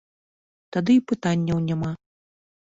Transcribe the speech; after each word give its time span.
Тады 0.77 0.95
і 1.01 1.01
пытанняў 1.11 1.57
няма. 1.69 1.91